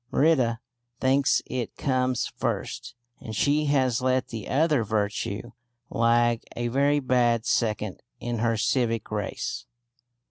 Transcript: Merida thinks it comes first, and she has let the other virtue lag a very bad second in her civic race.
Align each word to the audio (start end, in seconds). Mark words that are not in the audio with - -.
Merida 0.11 0.59
thinks 0.99 1.43
it 1.45 1.77
comes 1.77 2.25
first, 2.35 2.95
and 3.19 3.35
she 3.35 3.65
has 3.65 4.01
let 4.01 4.29
the 4.29 4.47
other 4.49 4.83
virtue 4.83 5.51
lag 5.91 6.41
a 6.55 6.69
very 6.69 6.99
bad 6.99 7.45
second 7.45 8.01
in 8.19 8.39
her 8.39 8.57
civic 8.57 9.11
race. 9.11 9.67